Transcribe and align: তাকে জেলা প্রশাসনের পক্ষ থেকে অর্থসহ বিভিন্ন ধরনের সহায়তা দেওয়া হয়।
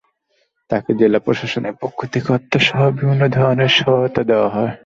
তাকে 0.69 0.91
জেলা 0.93 1.19
প্রশাসনের 1.19 1.75
পক্ষ 1.81 1.99
থেকে 2.13 2.27
অর্থসহ 2.33 2.79
বিভিন্ন 2.91 3.23
ধরনের 3.29 3.71
সহায়তা 3.77 4.21
দেওয়া 4.23 4.49
হয়। 4.49 4.73